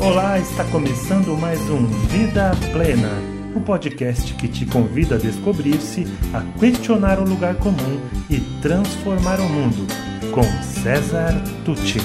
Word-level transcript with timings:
Olá, 0.00 0.38
está 0.38 0.64
começando 0.70 1.36
mais 1.36 1.58
um 1.68 1.84
Vida 2.06 2.52
Plena, 2.72 3.10
o 3.52 3.58
um 3.58 3.64
podcast 3.64 4.32
que 4.34 4.46
te 4.46 4.64
convida 4.64 5.16
a 5.16 5.18
descobrir-se, 5.18 6.04
a 6.32 6.60
questionar 6.60 7.18
o 7.18 7.24
lugar 7.24 7.56
comum 7.56 7.98
e 8.30 8.38
transformar 8.62 9.40
o 9.40 9.48
mundo, 9.48 9.88
com 10.32 10.44
César 10.62 11.32
Tucci. 11.64 11.98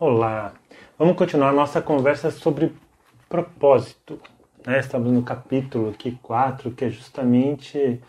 Olá, 0.00 0.52
vamos 0.98 1.16
continuar 1.16 1.52
nossa 1.52 1.80
conversa 1.80 2.32
sobre 2.32 2.72
propósito. 3.28 4.18
Né? 4.66 4.80
Estamos 4.80 5.12
no 5.12 5.22
capítulo 5.22 5.90
aqui 5.90 6.18
4, 6.20 6.72
que 6.72 6.86
é 6.86 6.90
justamente 6.90 8.02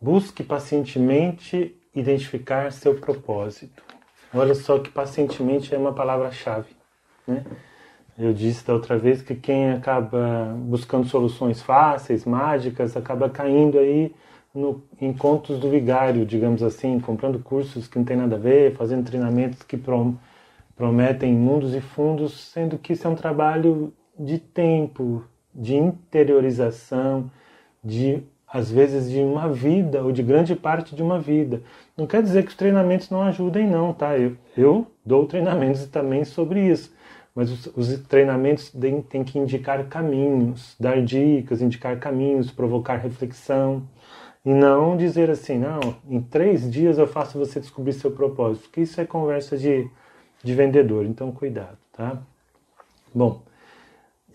busque 0.00 0.42
pacientemente 0.42 1.72
identificar 1.94 2.72
seu 2.72 2.96
propósito. 2.96 3.86
Olha 4.36 4.54
só 4.54 4.78
que 4.78 4.90
pacientemente 4.90 5.74
é 5.74 5.78
uma 5.78 5.94
palavra-chave. 5.94 6.68
Né? 7.26 7.42
Eu 8.18 8.34
disse 8.34 8.66
da 8.66 8.74
outra 8.74 8.98
vez 8.98 9.22
que 9.22 9.34
quem 9.34 9.70
acaba 9.70 10.54
buscando 10.58 11.06
soluções 11.06 11.62
fáceis, 11.62 12.24
mágicas, 12.24 12.96
acaba 12.96 13.30
caindo 13.30 13.78
aí 13.78 14.14
no, 14.54 14.82
em 15.00 15.12
contos 15.12 15.58
do 15.58 15.70
vigário, 15.70 16.26
digamos 16.26 16.62
assim, 16.62 17.00
comprando 17.00 17.38
cursos 17.38 17.88
que 17.88 17.98
não 17.98 18.04
tem 18.04 18.16
nada 18.16 18.36
a 18.36 18.38
ver, 18.38 18.74
fazendo 18.76 19.06
treinamentos 19.06 19.62
que 19.62 19.76
prom, 19.76 20.14
prometem 20.76 21.32
mundos 21.32 21.74
e 21.74 21.80
fundos, 21.80 22.50
sendo 22.52 22.76
que 22.78 22.92
isso 22.92 23.06
é 23.06 23.10
um 23.10 23.14
trabalho 23.14 23.92
de 24.18 24.38
tempo, 24.38 25.24
de 25.54 25.76
interiorização, 25.76 27.30
de 27.82 28.22
às 28.56 28.70
vezes 28.70 29.10
de 29.10 29.18
uma 29.18 29.48
vida 29.48 30.02
ou 30.02 30.10
de 30.10 30.22
grande 30.22 30.56
parte 30.56 30.96
de 30.96 31.02
uma 31.02 31.18
vida. 31.18 31.62
Não 31.96 32.06
quer 32.06 32.22
dizer 32.22 32.42
que 32.42 32.48
os 32.48 32.56
treinamentos 32.56 33.10
não 33.10 33.22
ajudem, 33.22 33.68
não, 33.68 33.92
tá? 33.92 34.18
Eu, 34.18 34.36
eu 34.56 34.86
dou 35.04 35.26
treinamentos 35.26 35.84
também 35.86 36.24
sobre 36.24 36.66
isso, 36.66 36.94
mas 37.34 37.50
os, 37.50 37.66
os 37.76 38.00
treinamentos 38.06 38.72
têm 39.10 39.22
que 39.22 39.38
indicar 39.38 39.84
caminhos, 39.88 40.74
dar 40.80 41.02
dicas, 41.02 41.60
indicar 41.60 41.98
caminhos, 41.98 42.50
provocar 42.50 42.96
reflexão 42.96 43.82
e 44.42 44.54
não 44.54 44.96
dizer 44.96 45.28
assim, 45.28 45.58
não, 45.58 45.96
em 46.08 46.20
três 46.20 46.70
dias 46.70 46.96
eu 46.98 47.06
faço 47.06 47.38
você 47.38 47.60
descobrir 47.60 47.92
seu 47.92 48.10
propósito, 48.10 48.62
porque 48.62 48.80
isso 48.80 48.98
é 49.00 49.04
conversa 49.04 49.58
de, 49.58 49.90
de 50.42 50.54
vendedor, 50.54 51.04
então 51.04 51.30
cuidado, 51.30 51.76
tá? 51.92 52.22
Bom, 53.14 53.42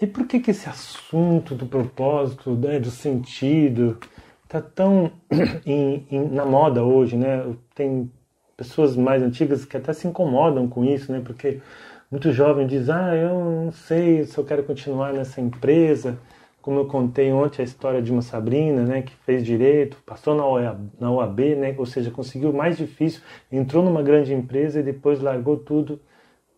e 0.02 0.08
por 0.08 0.26
que, 0.26 0.40
que 0.40 0.50
esse 0.50 0.68
assunto 0.68 1.54
do 1.54 1.68
propósito, 1.68 2.56
né, 2.56 2.80
do 2.80 2.90
sentido, 2.90 4.00
está 4.44 4.60
tão 4.60 5.12
em, 5.64 6.08
em, 6.10 6.28
na 6.28 6.44
moda 6.44 6.84
hoje, 6.84 7.16
né? 7.16 7.46
Tem 7.76 8.12
pessoas 8.58 8.98
mais 8.98 9.22
antigas 9.22 9.64
que 9.64 9.78
até 9.78 9.94
se 9.94 10.08
incomodam 10.08 10.68
com 10.68 10.84
isso, 10.84 11.12
né? 11.12 11.22
Porque 11.24 11.62
muito 12.10 12.32
jovem 12.32 12.66
diz, 12.66 12.90
ah, 12.90 13.16
eu 13.16 13.34
não 13.66 13.72
sei 13.72 14.26
se 14.26 14.38
eu 14.38 14.44
quero 14.44 14.64
continuar 14.64 15.14
nessa 15.14 15.40
empresa. 15.40 16.18
Como 16.62 16.80
eu 16.80 16.88
contei 16.88 17.32
ontem 17.32 17.62
a 17.62 17.66
história 17.66 18.02
de 18.02 18.12
uma 18.12 18.22
Sabrina, 18.22 18.84
né, 18.84 19.02
que 19.02 19.14
fez 19.26 19.44
direito, 19.44 19.98
passou 20.06 20.36
na 20.36 21.10
OAB, 21.10 21.40
né, 21.58 21.74
ou 21.78 21.86
seja, 21.88 22.12
conseguiu 22.12 22.52
o 22.52 22.54
mais 22.56 22.78
difícil, 22.78 23.22
entrou 23.52 23.84
numa 23.84 24.04
grande 24.04 24.34
empresa 24.34 24.80
e 24.80 24.84
depois 24.84 25.22
largou 25.22 25.58
tudo 25.58 26.00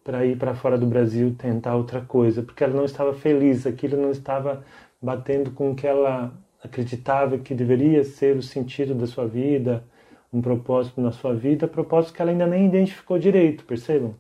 para 0.04 0.26
ir 0.26 0.38
para 0.38 0.54
fora 0.54 0.78
do 0.78 0.86
Brasil 0.86 1.36
tentar 1.38 1.76
outra 1.76 2.02
coisa, 2.02 2.42
porque 2.44 2.64
ela 2.64 2.76
não 2.76 2.86
estava 2.86 3.14
feliz, 3.14 3.66
aquilo 3.66 3.98
não 3.98 4.12
estava 4.12 4.64
batendo 5.02 5.52
com 5.52 5.72
o 5.72 5.76
que 5.76 5.88
ela 5.88 6.34
acreditava 6.64 7.38
que 7.38 7.54
deveria 7.54 8.04
ser 8.04 8.38
o 8.38 8.42
sentido 8.42 8.96
da 8.96 9.08
sua 9.08 9.28
vida, 9.28 9.84
um 10.32 10.42
propósito 10.42 11.00
na 11.00 11.12
sua 11.12 11.34
vida, 11.34 11.68
propósito 11.68 12.14
que 12.14 12.22
ela 12.22 12.32
ainda 12.32 12.48
nem 12.48 12.66
identificou 12.66 13.20
direito, 13.20 13.66
percebam? 13.66 14.16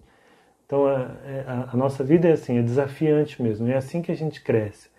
Então 0.66 0.86
a, 0.86 1.12
a, 1.48 1.70
a 1.73 1.78
nossa 1.78 2.03
vida 2.03 2.28
é 2.28 2.34
assim, 2.34 2.58
é 2.58 2.62
desafiante 2.62 3.42
mesmo, 3.42 3.68
é 3.68 3.75
assim 3.75 4.02
que 4.02 4.12
a 4.12 4.16
gente 4.16 4.42
cresce. 4.42 4.90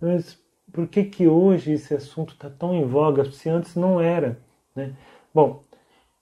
Mas 0.00 0.38
por 0.72 0.86
que 0.86 1.04
que 1.04 1.26
hoje 1.26 1.72
esse 1.72 1.94
assunto 1.94 2.34
está 2.34 2.48
tão 2.48 2.74
em 2.74 2.84
voga 2.84 3.24
se 3.30 3.48
antes 3.48 3.74
não 3.74 4.00
era? 4.00 4.38
Né? 4.74 4.92
Bom, 5.34 5.64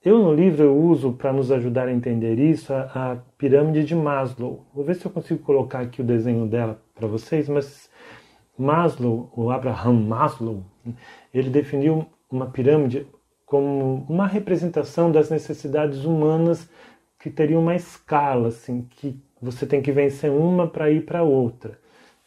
eu 0.05 0.19
no 0.19 0.35
livro 0.35 0.63
eu 0.63 0.77
uso 0.77 1.13
para 1.13 1.33
nos 1.33 1.51
ajudar 1.51 1.89
a 1.89 1.93
entender 1.93 2.39
isso 2.39 2.73
a, 2.73 2.83
a, 2.95 3.17
pirâmide 3.37 3.85
de 3.85 3.95
Maslow. 3.95 4.67
Vou 4.75 4.85
ver 4.85 4.95
se 4.95 5.05
eu 5.05 5.11
consigo 5.11 5.43
colocar 5.43 5.81
aqui 5.81 6.01
o 6.01 6.05
desenho 6.05 6.47
dela 6.47 6.81
para 6.95 7.07
vocês, 7.07 7.49
mas 7.49 7.91
Maslow, 8.57 9.31
o 9.37 9.51
Abraham 9.51 9.95
Maslow, 9.95 10.65
ele 11.33 11.51
definiu 11.51 12.07
uma 12.31 12.47
pirâmide 12.47 13.07
como 13.45 14.05
uma 14.09 14.27
representação 14.27 15.11
das 15.11 15.31
necessidades 15.31 16.05
humanas 16.05 16.69
que 17.19 17.31
teriam 17.31 17.63
uma 17.63 17.75
escala, 17.75 18.49
assim, 18.49 18.87
que 18.91 19.19
você 19.41 19.67
tem 19.67 19.81
que 19.81 19.91
vencer 19.91 20.31
uma 20.31 20.67
para 20.67 20.91
ir 20.91 21.05
para 21.05 21.23
outra. 21.23 21.79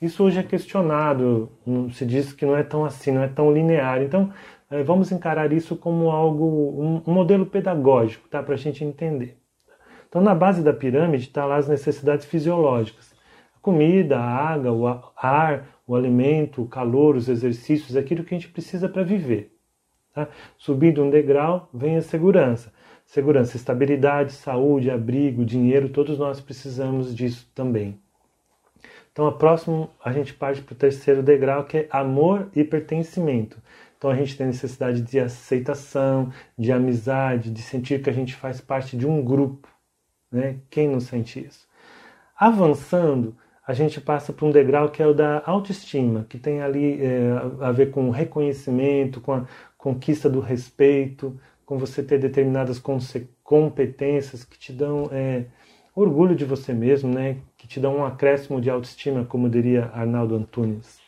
Isso 0.02 0.24
hoje 0.24 0.40
é 0.40 0.44
questionado, 0.44 1.52
se 1.94 2.06
diz 2.06 2.34
que 2.34 2.46
não 2.46 2.58
é 2.58 2.64
tão 2.64 2.84
assim, 2.84 3.12
não 3.12 3.22
é 3.22 3.28
tão 3.28 3.54
linear. 3.54 4.02
Então, 4.02 4.34
vamos 4.86 5.12
encarar 5.12 5.52
isso 5.52 5.76
como 5.76 6.10
algo, 6.10 7.02
um, 7.06 7.12
modelo 7.12 7.46
pedagógico, 7.46 8.30
tá? 8.30 8.42
para 8.42 8.54
a 8.54 8.58
gente 8.58 8.84
entender. 8.84 9.38
Então, 10.08 10.22
na 10.22 10.34
base 10.34 10.64
da 10.64 10.74
pirâmide 10.74 11.26
está 11.26 11.46
lá 11.46 11.58
as 11.58 11.68
necessidades 11.68 12.26
fisiológicas: 12.26 13.14
a 13.56 13.60
comida, 13.62 14.18
a 14.18 14.24
água, 14.24 14.72
o 14.72 14.88
ar, 15.16 15.68
o 15.86 15.96
alimento, 15.96 16.62
o 16.62 16.68
calor, 16.68 17.16
os 17.16 17.28
exercícios, 17.28 17.98
aquilo 17.98 18.24
que 18.24 18.34
a 18.34 18.38
gente 18.38 18.52
precisa 18.52 18.88
para 18.88 19.04
viver. 19.04 19.54
Tá? 20.14 20.28
Subindo 20.58 21.04
um 21.04 21.10
degrau, 21.10 21.70
vem 21.74 21.98
a 21.98 22.02
segurança. 22.02 22.74
Segurança, 23.06 23.58
estabilidade, 23.58 24.32
saúde, 24.32 24.90
abrigo, 24.90 25.44
dinheiro, 25.44 25.90
todos 25.90 26.18
nós 26.18 26.40
precisamos 26.40 27.14
disso 27.14 27.50
também. 27.54 28.00
Então, 29.12 29.28
a 29.28 29.34
próximo 29.34 29.90
a 30.04 30.14
gente 30.14 30.34
parte 30.34 30.62
para 30.62 30.74
o 30.74 30.78
terceiro 30.78 31.22
degrau, 31.22 31.66
que 31.66 31.78
é 31.78 31.88
amor 31.92 32.48
e 32.56 32.64
pertencimento. 32.64 33.58
Então 34.02 34.10
a 34.10 34.16
gente 34.16 34.36
tem 34.36 34.48
necessidade 34.48 35.04
de 35.04 35.20
aceitação, 35.20 36.34
de 36.58 36.72
amizade, 36.72 37.52
de 37.52 37.62
sentir 37.62 38.02
que 38.02 38.10
a 38.10 38.14
gente 38.14 38.34
faz 38.34 38.60
parte 38.60 38.98
de 38.98 39.06
um 39.06 39.24
grupo. 39.24 39.68
Né? 40.32 40.58
Quem 40.72 40.88
não 40.88 41.00
sente 41.00 41.40
isso? 41.40 41.68
Avançando, 42.36 43.38
a 43.66 43.76
gente 43.76 44.02
passa 44.02 44.34
para 44.34 44.44
um 44.44 44.50
degrau 44.50 44.90
que 44.90 45.04
é 45.04 45.06
o 45.06 45.14
da 45.14 45.44
autoestima, 45.46 46.26
que 46.28 46.40
tem 46.40 46.64
ali 46.64 47.00
é, 47.00 47.30
a 47.60 47.72
ver 47.72 47.92
com 47.92 48.10
reconhecimento, 48.10 49.22
com 49.22 49.34
a 49.34 49.46
conquista 49.78 50.28
do 50.28 50.40
respeito, 50.40 51.40
com 51.64 51.78
você 51.78 52.02
ter 52.02 52.18
determinadas 52.18 52.82
competências 53.44 54.44
que 54.44 54.58
te 54.58 54.74
dão 54.74 55.10
é, 55.12 55.46
orgulho 55.96 56.36
de 56.36 56.44
você 56.44 56.74
mesmo, 56.74 57.14
né? 57.14 57.38
que 57.56 57.68
te 57.68 57.80
dão 57.80 57.98
um 57.98 58.04
acréscimo 58.04 58.60
de 58.60 58.68
autoestima, 58.68 59.26
como 59.26 59.48
diria 59.48 59.92
Arnaldo 59.94 60.34
Antunes. 60.34 61.01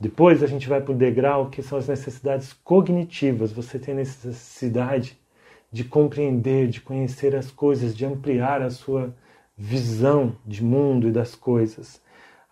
Depois 0.00 0.42
a 0.42 0.46
gente 0.46 0.68
vai 0.68 0.80
para 0.80 0.92
o 0.92 0.96
degrau 0.96 1.50
que 1.50 1.62
são 1.62 1.76
as 1.76 1.88
necessidades 1.88 2.52
cognitivas. 2.52 3.52
Você 3.52 3.78
tem 3.78 3.94
necessidade 3.94 5.18
de 5.72 5.84
compreender, 5.84 6.68
de 6.68 6.80
conhecer 6.80 7.34
as 7.34 7.50
coisas, 7.50 7.96
de 7.96 8.06
ampliar 8.06 8.62
a 8.62 8.70
sua 8.70 9.14
visão 9.56 10.36
de 10.46 10.62
mundo 10.62 11.08
e 11.08 11.12
das 11.12 11.34
coisas. 11.34 12.00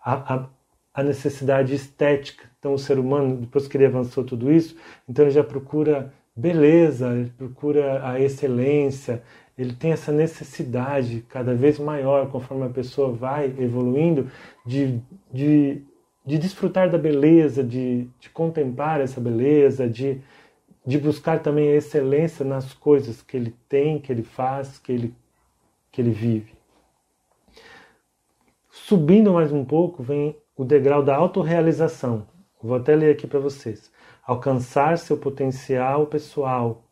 A, 0.03 0.35
a, 0.35 0.49
a 0.93 1.03
necessidade 1.03 1.73
estética. 1.73 2.43
Então 2.59 2.73
o 2.73 2.79
ser 2.79 2.99
humano, 2.99 3.37
depois 3.37 3.67
que 3.67 3.77
ele 3.77 3.85
avançou 3.85 4.23
tudo 4.23 4.51
isso, 4.51 4.75
então 5.07 5.23
ele 5.23 5.31
já 5.31 5.43
procura 5.43 6.13
beleza, 6.35 7.13
ele 7.13 7.31
procura 7.35 8.07
a 8.07 8.19
excelência, 8.19 9.23
ele 9.57 9.73
tem 9.73 9.91
essa 9.91 10.11
necessidade 10.11 11.25
cada 11.29 11.55
vez 11.55 11.79
maior 11.79 12.29
conforme 12.29 12.65
a 12.65 12.69
pessoa 12.69 13.11
vai 13.11 13.45
evoluindo 13.57 14.29
de, 14.65 14.99
de 15.33 15.81
de 16.27 16.37
desfrutar 16.37 16.89
da 16.89 16.97
beleza, 16.97 17.63
de, 17.63 18.05
de 18.19 18.29
contemplar 18.29 18.99
essa 18.99 19.21
beleza, 19.21 19.87
de, 19.87 20.19
de 20.85 20.97
buscar 20.97 21.41
também 21.41 21.69
a 21.69 21.75
excelência 21.75 22.43
nas 22.43 22.73
coisas 22.73 23.21
que 23.21 23.37
ele 23.37 23.55
tem, 23.69 23.97
que 23.97 24.11
ele 24.11 24.23
faz, 24.23 24.77
que 24.77 24.91
ele, 24.91 25.15
que 25.89 26.01
ele 26.01 26.11
vive. 26.11 26.51
Subindo 28.69 29.31
mais 29.31 29.53
um 29.53 29.63
pouco, 29.63 30.03
vem 30.03 30.35
o 30.57 30.65
degrau 30.65 31.01
da 31.01 31.15
autorrealização. 31.15 32.27
Vou 32.61 32.75
até 32.75 32.93
ler 32.93 33.13
aqui 33.13 33.25
para 33.25 33.39
vocês. 33.39 33.89
Alcançar 34.21 34.97
seu 34.97 35.17
potencial 35.17 36.07
pessoal, 36.07 36.83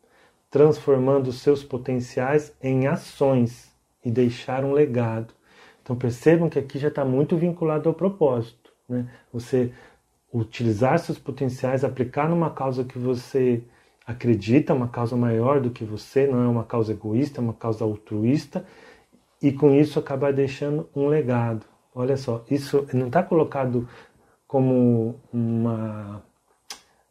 transformando 0.50 1.30
seus 1.30 1.62
potenciais 1.62 2.54
em 2.62 2.86
ações 2.86 3.70
e 4.02 4.10
deixar 4.10 4.64
um 4.64 4.72
legado. 4.72 5.34
Então 5.82 5.94
percebam 5.94 6.48
que 6.48 6.58
aqui 6.58 6.78
já 6.78 6.88
está 6.88 7.04
muito 7.04 7.36
vinculado 7.36 7.86
ao 7.86 7.94
propósito. 7.94 8.65
Né? 8.88 9.06
Você 9.32 9.72
utilizar 10.32 10.98
seus 10.98 11.18
potenciais, 11.18 11.84
aplicar 11.84 12.28
numa 12.28 12.50
causa 12.50 12.84
que 12.84 12.98
você 12.98 13.62
acredita, 14.06 14.74
uma 14.74 14.88
causa 14.88 15.16
maior 15.16 15.60
do 15.60 15.70
que 15.70 15.84
você, 15.84 16.26
não 16.26 16.42
é 16.42 16.46
uma 16.46 16.64
causa 16.64 16.92
egoísta, 16.92 17.40
é 17.40 17.44
uma 17.44 17.54
causa 17.54 17.84
altruísta, 17.84 18.64
e 19.42 19.52
com 19.52 19.74
isso 19.74 19.98
acabar 19.98 20.32
deixando 20.32 20.88
um 20.94 21.08
legado. 21.08 21.66
Olha 21.94 22.16
só, 22.16 22.44
isso 22.50 22.86
não 22.92 23.06
está 23.06 23.22
colocado 23.22 23.88
como 24.46 25.16
uma. 25.32 26.22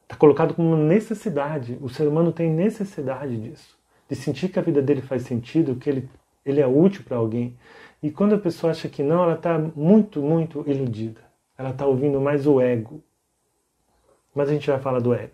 Está 0.03 0.15
colocado 0.15 0.53
como 0.53 0.69
uma 0.69 0.83
necessidade. 0.83 1.77
O 1.81 1.89
ser 1.89 2.07
humano 2.07 2.31
tem 2.31 2.49
necessidade 2.49 3.35
disso, 3.37 3.77
de 4.07 4.15
sentir 4.15 4.49
que 4.49 4.59
a 4.59 4.61
vida 4.61 4.81
dele 4.81 5.01
faz 5.01 5.23
sentido, 5.23 5.75
que 5.75 5.89
ele, 5.89 6.09
ele 6.45 6.61
é 6.61 6.67
útil 6.67 7.03
para 7.03 7.17
alguém. 7.17 7.57
E 8.01 8.11
quando 8.11 8.35
a 8.35 8.39
pessoa 8.39 8.71
acha 8.71 8.87
que 8.87 9.01
não, 9.01 9.23
ela 9.23 9.33
está 9.33 9.57
muito, 9.57 10.21
muito 10.21 10.63
iludida. 10.67 11.21
Ela 11.57 11.69
está 11.69 11.85
ouvindo 11.85 12.19
mais 12.19 12.45
o 12.45 12.59
ego. 12.59 13.01
Mas 14.33 14.49
a 14.49 14.53
gente 14.53 14.69
vai 14.69 14.79
falar 14.79 14.99
do 14.99 15.13
ego. 15.13 15.31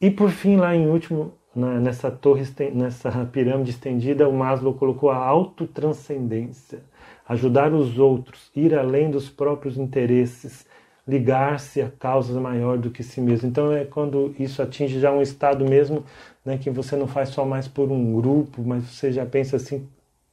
E 0.00 0.10
por 0.10 0.30
fim, 0.30 0.56
lá 0.56 0.74
em 0.74 0.88
último, 0.88 1.34
nessa 1.54 2.10
torre, 2.10 2.44
nessa 2.72 3.10
pirâmide 3.26 3.70
estendida, 3.70 4.28
o 4.28 4.32
Maslow 4.32 4.74
colocou 4.74 5.10
a 5.10 5.16
autotranscendência, 5.16 6.82
ajudar 7.28 7.72
os 7.72 7.98
outros, 7.98 8.50
ir 8.56 8.74
além 8.74 9.10
dos 9.10 9.28
próprios 9.28 9.76
interesses, 9.76 10.66
ligar-se 11.06 11.82
a 11.82 11.90
causas 11.90 12.36
maior 12.36 12.78
do 12.78 12.90
que 12.90 13.02
si 13.02 13.20
mesmo. 13.20 13.48
Então 13.48 13.72
é 13.72 13.84
quando 13.84 14.34
isso 14.38 14.62
atinge 14.62 14.98
já 15.00 15.12
um 15.12 15.20
estado 15.20 15.64
mesmo, 15.64 16.04
né, 16.44 16.56
que 16.56 16.70
você 16.70 16.96
não 16.96 17.06
faz 17.06 17.30
só 17.30 17.44
mais 17.44 17.68
por 17.68 17.90
um 17.90 18.14
grupo, 18.14 18.62
mas 18.62 18.84
você 18.84 19.12
já 19.12 19.26
pensa 19.26 19.56
assim 19.56 19.86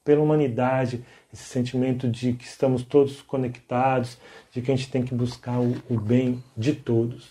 pela 0.08 0.22
humanidade, 0.22 1.04
esse 1.34 1.44
sentimento 1.44 2.08
de 2.08 2.32
que 2.32 2.46
estamos 2.46 2.82
todos 2.82 3.22
conectados, 3.22 4.18
de 4.54 4.62
que 4.62 4.72
a 4.72 4.76
gente 4.76 4.90
tem 4.90 5.04
que 5.04 5.14
buscar 5.14 5.60
o, 5.60 5.76
o 5.90 6.00
bem 6.00 6.42
de 6.56 6.74
todos. 6.74 7.28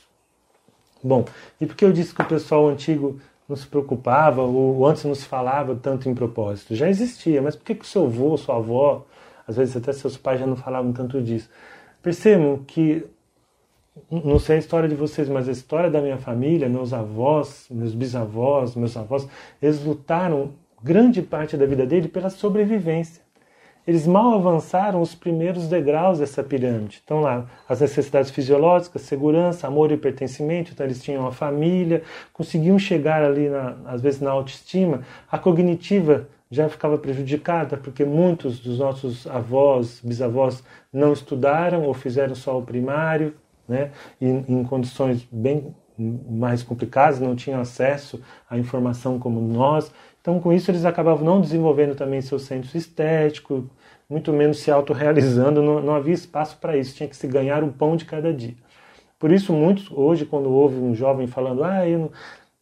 Bom, 1.03 1.25
e 1.59 1.65
por 1.65 1.75
que 1.75 1.87
eu 1.87 1.93
disse 1.93 2.15
que 2.15 2.21
o 2.21 2.27
pessoal 2.27 2.69
antigo 2.69 3.19
não 3.49 3.57
se 3.57 3.67
preocupava, 3.67 4.43
ou 4.43 4.85
antes 4.85 5.05
não 5.05 5.15
se 5.15 5.25
falava 5.25 5.75
tanto 5.75 6.07
em 6.11 6.15
propósito? 6.15 6.75
Já 6.75 6.87
existia, 6.87 7.41
mas 7.41 7.57
por 7.57 7.65
que, 7.65 7.77
que 7.77 7.85
o 7.87 7.89
seu 7.89 8.05
avô, 8.05 8.37
sua 8.37 8.57
avó, 8.57 9.07
às 9.49 9.57
vezes 9.57 9.75
até 9.75 9.91
seus 9.95 10.19
pais 10.19 10.39
já 10.39 10.47
não 10.47 10.57
falavam 10.57 10.93
tanto 10.93 11.23
disso? 11.23 11.49
Percebam 12.03 12.59
que, 12.59 13.07
não 14.11 14.39
sei 14.39 14.57
a 14.57 14.59
história 14.59 14.87
de 14.87 14.95
vocês, 14.95 15.31
mas 15.31 15.49
a 15.49 15.53
história 15.53 15.91
da 15.91 16.03
minha 16.03 16.19
família, 16.19 16.69
meus 16.69 16.93
avós, 16.93 17.69
meus 17.71 17.95
bisavós, 17.95 18.75
meus 18.75 18.95
avós, 18.99 19.27
eles 19.63 19.83
lutaram 19.83 20.53
grande 20.87 21.21
parte 21.21 21.57
da 21.57 21.67
vida 21.67 21.85
dele 21.85 22.09
pela 22.09 22.31
sobrevivência 22.31 23.27
eles 23.87 24.05
mal 24.07 24.35
avançaram 24.35 25.01
os 25.01 25.15
primeiros 25.15 25.69
degraus 25.69 26.19
dessa 26.19 26.43
pirâmide. 26.43 27.01
Então 27.05 27.21
lá, 27.21 27.47
as 27.69 27.81
necessidades 27.81 28.33
fisiológicas, 28.33 29.03
segurança, 29.03 29.69
amor 29.69 29.93
e 29.93 29.97
pertencimento, 29.97 30.73
então 30.73 30.85
eles 30.85 31.03
tinham 31.03 31.25
a 31.25 31.31
família, 31.31 32.03
conseguiam 32.33 32.79
chegar 32.79 33.23
ali, 33.23 33.49
na, 33.49 33.77
às 33.87 34.03
vezes, 34.03 34.21
na 34.21 34.33
autoestima. 34.33 35.03
A 35.31 35.39
cognitiva 35.39 36.29
já 36.51 36.69
ficava 36.69 36.99
prejudicada, 36.99 37.77
porque 37.77 38.05
muitos 38.05 38.59
dos 38.59 38.81
nossos 38.81 39.25
avós, 39.29 40.01
bisavós, 40.03 40.65
não 40.93 41.13
estudaram 41.13 41.85
ou 41.85 41.95
fizeram 41.95 42.35
só 42.35 42.59
o 42.59 42.63
primário, 42.63 43.35
né, 43.69 43.93
em, 44.21 44.45
em 44.49 44.65
condições 44.65 45.27
bem 45.31 45.75
mais 45.99 46.63
complicadas, 46.63 47.21
não 47.21 47.35
tinham 47.35 47.61
acesso 47.61 48.21
à 48.49 48.59
informação 48.59 49.19
como 49.19 49.41
nós. 49.41 49.93
Então, 50.21 50.41
com 50.41 50.53
isso, 50.53 50.71
eles 50.71 50.85
acabavam 50.85 51.25
não 51.25 51.41
desenvolvendo 51.41 51.95
também 51.95 52.21
seu 52.21 52.39
senso 52.39 52.77
estético, 52.77 53.71
muito 54.09 54.33
menos 54.33 54.59
se 54.59 54.71
autorrealizando, 54.71 55.63
não, 55.63 55.81
não 55.81 55.95
havia 55.95 56.15
espaço 56.15 56.59
para 56.59 56.77
isso, 56.77 56.95
tinha 56.95 57.09
que 57.09 57.17
se 57.17 57.27
ganhar 57.27 57.63
o 57.63 57.73
pão 57.73 57.97
de 57.97 58.05
cada 58.05 58.33
dia. 58.33 58.55
Por 59.19 59.33
isso, 59.33 59.53
muitos, 59.53 59.91
hoje, 59.91 60.27
quando 60.27 60.51
ouve 60.51 60.77
um 60.77 60.95
jovem 60.95 61.27
falando, 61.27 61.65
ah, 61.65 61.89
eu 61.89 61.99
não, 61.99 62.11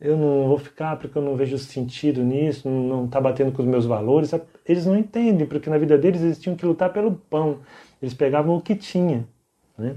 eu 0.01 0.17
não 0.17 0.49
vou 0.49 0.59
ficar 0.59 0.97
porque 0.97 1.17
eu 1.17 1.23
não 1.23 1.37
vejo 1.37 1.59
sentido 1.59 2.23
nisso, 2.23 2.69
não 2.69 3.07
está 3.07 3.21
batendo 3.21 3.53
com 3.53 3.63
os 3.63 3.69
meus 3.69 3.87
valores, 3.87 4.33
eles 4.67 4.87
não 4.87 4.97
entendem, 4.97 5.47
porque 5.47 5.69
na 5.69 5.79
vida 5.79 5.99
deles 5.99 6.23
eles 6.23 6.39
tinham 6.39 6.57
que 6.57 6.67
lutar 6.67 6.93
pelo 6.93 7.13
pão, 7.13 7.61
eles 8.01 8.15
pegavam 8.15 8.57
o 8.57 8.61
que 8.61 8.77
tinha. 8.77 9.27
Né? 9.77 9.97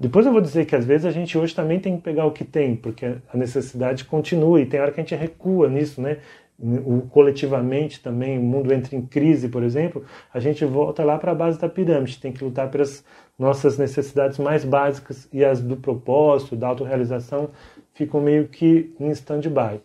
Depois 0.00 0.24
eu 0.24 0.32
vou 0.32 0.40
dizer 0.40 0.64
que 0.64 0.74
às 0.74 0.84
vezes 0.84 1.04
a 1.04 1.10
gente 1.10 1.36
hoje 1.36 1.54
também 1.54 1.78
tem 1.78 1.96
que 1.96 2.02
pegar 2.02 2.24
o 2.24 2.32
que 2.32 2.44
tem, 2.44 2.74
porque 2.74 3.16
a 3.32 3.36
necessidade 3.36 4.04
continua 4.04 4.60
e 4.60 4.66
tem 4.66 4.80
hora 4.80 4.90
que 4.90 4.98
a 4.98 5.02
gente 5.04 5.14
recua 5.14 5.68
nisso, 5.68 6.00
né? 6.00 6.16
o, 6.62 7.02
coletivamente 7.10 8.00
também, 8.00 8.38
o 8.38 8.42
mundo 8.42 8.72
entra 8.72 8.94
em 8.94 9.00
crise, 9.00 9.48
por 9.48 9.62
exemplo, 9.62 10.04
a 10.32 10.38
gente 10.38 10.64
volta 10.64 11.02
lá 11.02 11.18
para 11.18 11.32
a 11.32 11.34
base 11.34 11.58
da 11.58 11.68
pirâmide, 11.68 12.18
tem 12.18 12.32
que 12.32 12.44
lutar 12.44 12.70
pelas 12.70 13.02
nossas 13.38 13.78
necessidades 13.78 14.38
mais 14.38 14.64
básicas 14.64 15.26
e 15.32 15.42
as 15.42 15.60
do 15.60 15.76
propósito, 15.76 16.54
da 16.54 16.68
autorrealização, 16.68 17.50
ficam 17.94 18.20
meio 18.20 18.46
que 18.48 18.94
em 19.00 19.10
stand-by. 19.10 19.80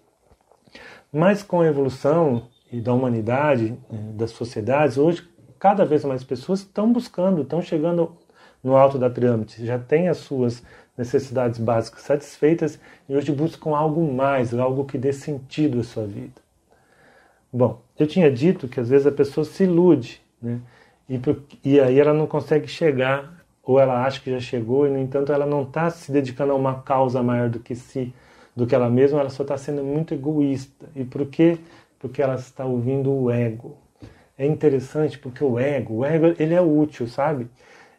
Mas 1.11 1.41
com 1.41 1.61
a 1.61 1.67
evolução 1.67 2.49
e 2.71 2.81
da 2.81 2.93
humanidade, 2.93 3.77
né, 3.89 4.11
das 4.13 4.31
sociedades, 4.31 4.97
hoje 4.97 5.25
cada 5.57 5.85
vez 5.85 6.03
mais 6.03 6.23
pessoas 6.23 6.59
estão 6.59 6.91
buscando, 6.91 7.41
estão 7.41 7.61
chegando 7.61 8.17
no 8.65 8.75
alto 8.75 8.97
da 8.97 9.11
pirâmide, 9.11 9.63
já 9.63 9.77
têm 9.77 10.09
as 10.09 10.17
suas 10.17 10.63
necessidades 10.97 11.59
básicas 11.59 12.01
satisfeitas 12.01 12.79
e 13.07 13.15
hoje 13.15 13.31
buscam 13.31 13.77
algo 13.77 14.11
mais, 14.11 14.51
algo 14.55 14.85
que 14.85 14.97
dê 14.97 15.13
sentido 15.13 15.81
à 15.81 15.83
sua 15.83 16.07
vida. 16.07 16.41
Bom, 17.53 17.79
eu 17.97 18.07
tinha 18.07 18.29
dito 18.31 18.67
que 18.67 18.79
às 18.79 18.89
vezes 18.89 19.05
a 19.05 19.11
pessoa 19.11 19.45
se 19.45 19.65
ilude, 19.65 20.19
né? 20.41 20.59
E, 21.07 21.21
e 21.63 21.79
aí 21.79 21.99
ela 21.99 22.11
não 22.11 22.25
consegue 22.25 22.67
chegar, 22.67 23.45
ou 23.63 23.79
ela 23.79 24.03
acha 24.03 24.19
que 24.19 24.31
já 24.31 24.39
chegou, 24.39 24.87
e 24.87 24.89
no 24.89 24.97
entanto 24.97 25.31
ela 25.31 25.45
não 25.45 25.61
está 25.61 25.91
se 25.91 26.11
dedicando 26.11 26.51
a 26.53 26.55
uma 26.55 26.81
causa 26.81 27.21
maior 27.21 27.49
do 27.49 27.59
que 27.59 27.75
si, 27.75 28.11
do 28.55 28.65
que 28.65 28.73
ela 28.73 28.89
mesma, 28.89 29.19
ela 29.19 29.29
só 29.29 29.43
está 29.43 29.55
sendo 29.59 29.83
muito 29.83 30.11
egoísta. 30.15 30.87
E 30.95 31.03
por 31.03 31.27
quê? 31.27 31.59
Porque 31.99 32.19
ela 32.19 32.33
está 32.33 32.65
ouvindo 32.65 33.11
o 33.11 33.29
ego. 33.29 33.77
É 34.35 34.45
interessante 34.45 35.19
porque 35.19 35.43
o 35.43 35.59
ego, 35.59 35.97
o 35.97 36.05
ego 36.05 36.33
ele 36.39 36.55
é 36.55 36.61
útil, 36.61 37.07
sabe? 37.07 37.47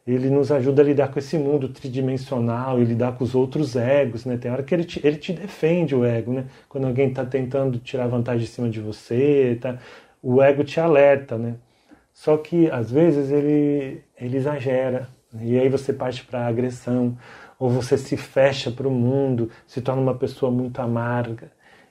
Ele 0.06 0.31
nos 0.31 0.53
ajuda 0.53 0.82
a 0.82 0.85
lidar 0.85 1.08
com 1.08 1.19
esse 1.19 1.37
mundo 1.37 1.69
tridimensional 1.69 2.81
e 2.81 2.85
lidar 2.85 3.17
com 3.17 3.25
os 3.25 3.35
outros 3.35 3.75
egos, 3.75 4.25
né? 4.25 4.37
Tem 4.37 4.50
hora 4.50 4.62
que 4.62 4.75
ele 4.75 4.85
te, 4.85 5.00
ele 5.05 5.17
te 5.17 5.32
defende 5.32 5.94
o 5.94 6.05
ego, 6.05 6.32
né? 6.32 6.47
Quando 6.69 6.87
alguém 6.87 7.08
está 7.08 7.25
tentando 7.25 7.79
tirar 7.79 8.06
vantagem 8.06 8.44
em 8.44 8.49
cima 8.49 8.69
de 8.69 8.81
você, 8.81 9.58
tá? 9.61 9.79
o 10.23 10.43
ego 10.43 10.64
te 10.64 10.81
alerta, 10.81 11.38
né? 11.38 11.55
Só 12.12 12.37
que 12.37 12.70
às 12.70 12.91
vezes 12.91 13.31
ele, 13.31 14.03
ele 14.19 14.37
exagera 14.37 15.08
né? 15.32 15.44
e 15.44 15.58
aí 15.58 15.69
você 15.69 15.93
parte 15.93 16.25
para 16.25 16.41
a 16.41 16.47
agressão 16.49 17.17
ou 17.58 17.70
você 17.70 17.97
se 17.97 18.17
fecha 18.17 18.70
para 18.70 18.88
o 18.88 18.91
mundo, 18.91 19.50
se 19.67 19.81
torna 19.81 20.03
uma 20.03 20.14
pessoa 20.14 20.50
muito 20.50 20.81
amarga. 20.81 21.50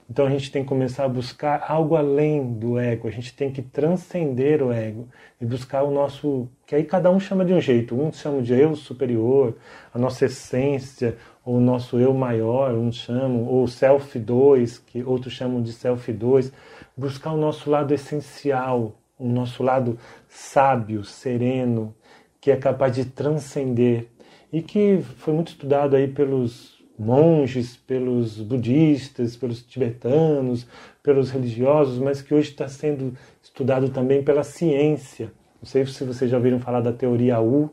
Então 0.10 0.28
a 0.28 0.30
gente 0.30 0.52
tem 0.52 0.62
que 0.62 0.70
começar 0.70 1.06
a 1.06 1.10
buscar 1.10 1.66
algo 1.68 1.96
além 1.96 2.54
do 2.54 2.78
ego, 2.78 3.08
a 3.08 3.12
gente 3.12 3.34
tem 3.34 3.52
que 3.52 3.62
transcender 3.62 4.62
o 4.62 4.72
ego 4.72 5.08
e 5.42 5.46
buscar 5.46 5.84
o 5.84 5.92
nosso. 5.92 6.48
que 6.66 6.76
aí 6.76 6.84
cada 6.84 7.10
um 7.10 7.20
chama 7.20 7.44
de 7.44 7.54
um 7.54 7.60
jeito. 7.60 8.00
Uns 8.00 8.20
chamam 8.20 8.42
de 8.42 8.54
eu 8.54 8.76
superior, 8.76 9.56
a 9.94 9.98
nossa 9.98 10.26
essência, 10.26 11.18
ou 11.44 11.58
o 11.58 11.60
nosso 11.60 12.00
eu 12.00 12.14
maior, 12.14 12.74
uns 12.74 12.98
chamam, 12.98 13.46
ou 13.46 13.68
self 13.68 14.18
2, 14.18 14.78
que 14.80 15.04
outros 15.04 15.34
chamam 15.34 15.62
de 15.62 15.74
self 15.74 16.12
2. 16.12 16.52
Buscar 16.96 17.34
o 17.34 17.38
nosso 17.38 17.70
lado 17.70 17.94
essencial, 17.94 18.96
o 19.18 19.28
nosso 19.28 19.64
lado 19.64 19.98
sábio, 20.30 21.04
sereno, 21.04 21.96
que 22.40 22.52
é 22.52 22.56
capaz 22.56 22.94
de 22.94 23.06
transcender 23.06 24.08
e 24.54 24.62
que 24.62 25.02
foi 25.18 25.34
muito 25.34 25.50
estudado 25.50 25.96
aí 25.96 26.08
pelos 26.08 26.75
monges, 26.98 27.76
pelos 27.76 28.38
budistas, 28.40 29.36
pelos 29.36 29.62
tibetanos, 29.62 30.66
pelos 31.04 31.30
religiosos, 31.30 32.00
mas 32.00 32.22
que 32.22 32.34
hoje 32.34 32.52
está 32.52 32.68
sendo 32.68 33.14
estudado 33.42 33.90
também 33.90 34.24
pela 34.24 34.44
ciência. 34.44 35.32
Não 35.62 35.68
sei 35.68 35.86
se 35.86 36.04
vocês 36.04 36.30
já 36.30 36.38
ouviram 36.38 36.60
falar 36.60 36.82
da 36.82 36.94
teoria 36.94 37.40
U, 37.42 37.70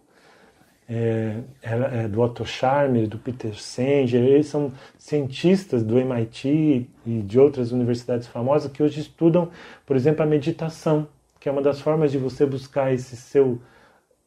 é, 0.88 1.38
é, 1.62 2.09
do 2.09 2.21
Otto 2.21 2.45
Scharmer, 2.45 3.09
do 3.09 3.17
Peter 3.19 3.55
Singer, 3.55 4.23
eles 4.23 4.47
são 4.47 4.73
cientistas 4.99 5.83
do 5.83 5.99
MIT 5.99 6.88
e 7.07 7.23
de 7.23 7.38
outras 7.38 7.73
universidades 7.73 8.26
famosas 8.26 8.71
que 8.71 8.83
hoje 8.83 9.00
estudam, 9.00 9.49
por 9.87 9.97
exemplo, 9.97 10.23
a 10.23 10.26
meditação, 10.26 11.07
que 11.41 11.49
é 11.49 11.52
uma 11.52 11.62
das 11.62 11.81
formas 11.81 12.12
de 12.12 12.19
você 12.19 12.45
buscar 12.45 12.93
esse 12.93 13.17
seu 13.17 13.61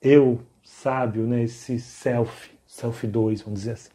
eu 0.01 0.39
sábio, 0.63 1.27
né, 1.27 1.43
esse 1.43 1.79
self, 1.79 2.51
self 2.65 3.05
2, 3.05 3.41
vamos 3.41 3.59
dizer 3.59 3.73
assim. 3.73 3.89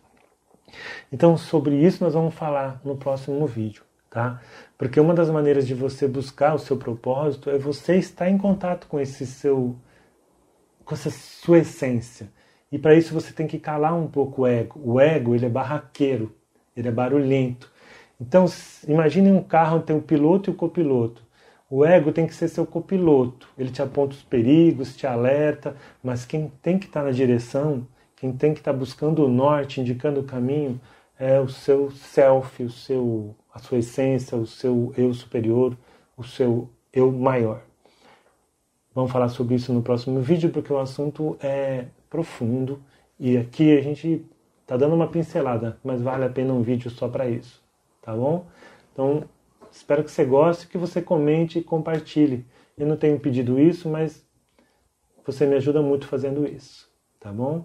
Então, 1.13 1.37
sobre 1.37 1.77
isso 1.77 2.03
nós 2.03 2.15
vamos 2.15 2.35
falar 2.35 2.81
no 2.85 2.97
próximo 2.97 3.47
vídeo, 3.47 3.83
tá? 4.09 4.41
Porque 4.79 5.01
uma 5.01 5.15
das 5.15 5.31
maneiras 5.31 5.67
de 5.67 5.75
você 5.75 6.07
buscar 6.09 6.55
o 6.55 6.59
seu 6.59 6.77
propósito 6.77 7.51
é 7.51 7.59
você 7.59 7.97
estar 7.97 8.29
em 8.29 8.39
contato 8.39 8.87
com 8.87 8.99
esse 9.01 9.27
seu 9.27 9.77
com 10.85 10.95
essa 10.95 11.11
sua 11.11 11.59
essência. 11.59 12.29
E 12.73 12.79
para 12.79 12.95
isso 12.95 13.15
você 13.15 13.33
tem 13.33 13.47
que 13.47 13.59
calar 13.59 13.95
um 13.95 14.09
pouco 14.09 14.43
o 14.43 14.47
ego. 14.47 14.81
O 14.85 15.01
ego, 15.01 15.35
ele 15.35 15.47
é 15.47 15.49
barraqueiro, 15.49 16.35
ele 16.77 16.89
é 16.89 16.91
barulhento. 16.91 17.71
Então, 18.21 18.45
imagine 18.87 19.31
um 19.31 19.43
carro 19.43 19.81
tem 19.81 19.97
o 19.97 20.03
piloto 20.03 20.51
e 20.51 20.53
o 20.53 20.57
copiloto. 20.57 21.23
O 21.71 21.85
ego 21.85 22.13
tem 22.13 22.27
que 22.27 22.35
ser 22.35 22.49
seu 22.49 22.67
copiloto. 22.67 23.49
Ele 23.57 23.71
te 23.71 23.81
aponta 23.81 24.15
os 24.15 24.23
perigos, 24.23 24.97
te 24.97 25.07
alerta, 25.07 25.77
mas 26.03 26.25
quem 26.25 26.53
tem 26.61 26.79
que 26.79 26.87
estar 26.87 27.05
na 27.05 27.13
direção 27.13 27.87
quem 28.21 28.33
tem 28.33 28.53
que 28.53 28.61
estar 28.61 28.73
tá 28.73 28.79
buscando 28.79 29.25
o 29.25 29.29
norte, 29.29 29.81
indicando 29.81 30.21
o 30.21 30.25
caminho, 30.25 30.79
é 31.19 31.41
o 31.41 31.49
seu 31.49 31.91
self, 31.91 32.63
o 32.63 32.69
seu, 32.69 33.35
a 33.53 33.59
sua 33.59 33.79
essência, 33.79 34.37
o 34.37 34.47
seu 34.47 34.93
eu 34.95 35.15
superior, 35.15 35.75
o 36.19 36.23
seu 36.23 36.69
eu 36.93 37.11
maior. 37.11 37.63
Vamos 38.95 39.11
falar 39.11 39.31
sobre 39.31 39.55
isso 39.55 39.73
no 39.73 39.81
próximo 39.81 40.21
vídeo, 40.21 40.51
porque 40.51 40.71
o 40.71 40.79
assunto 40.79 41.39
é 41.41 41.87
profundo 42.11 42.83
e 43.19 43.39
aqui 43.39 43.75
a 43.79 43.81
gente 43.81 44.27
está 44.61 44.77
dando 44.77 44.95
uma 44.95 45.09
pincelada, 45.09 45.79
mas 45.83 46.03
vale 46.03 46.27
a 46.27 46.29
pena 46.29 46.53
um 46.53 46.61
vídeo 46.61 46.91
só 46.91 47.09
para 47.09 47.27
isso, 47.27 47.63
tá 48.03 48.15
bom? 48.15 48.47
Então, 48.93 49.25
espero 49.73 50.05
que 50.05 50.11
você 50.11 50.27
goste, 50.27 50.67
que 50.67 50.77
você 50.77 51.01
comente 51.01 51.59
e 51.59 51.65
compartilhe. 51.65 52.45
Eu 52.77 52.87
não 52.87 52.99
tenho 52.99 53.19
pedido 53.19 53.59
isso, 53.59 53.89
mas 53.89 54.23
você 55.25 55.47
me 55.47 55.55
ajuda 55.55 55.81
muito 55.81 56.07
fazendo 56.07 56.47
isso, 56.47 56.87
tá 57.19 57.33
bom? 57.33 57.65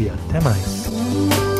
e 0.00 0.08
até 0.08 0.40
mais. 0.40 1.59